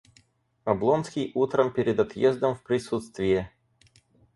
Облонский 0.63 1.31
утром 1.35 1.71
перед 1.71 1.99
отъездом 1.99 2.55
в 2.55 2.63
присутствие. 2.63 3.51